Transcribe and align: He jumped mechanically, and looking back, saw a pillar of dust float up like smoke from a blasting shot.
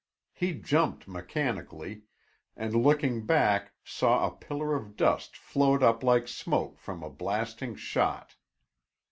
He 0.33 0.55
jumped 0.55 1.07
mechanically, 1.07 2.05
and 2.57 2.73
looking 2.73 3.27
back, 3.27 3.73
saw 3.83 4.25
a 4.25 4.35
pillar 4.35 4.73
of 4.75 4.95
dust 4.95 5.37
float 5.37 5.83
up 5.83 6.01
like 6.01 6.27
smoke 6.27 6.79
from 6.79 7.03
a 7.03 7.09
blasting 7.11 7.75
shot. 7.75 8.33